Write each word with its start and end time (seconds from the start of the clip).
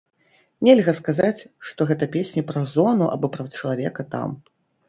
Нельга 0.67 0.93
сказаць, 0.99 1.45
што 1.71 1.87
гэта 1.93 2.09
песні 2.17 2.45
пра 2.53 2.65
зону 2.75 3.13
або 3.17 3.33
пра 3.37 3.47
чалавека 3.57 4.11
там. 4.17 4.29